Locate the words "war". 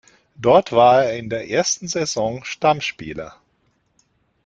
0.71-1.05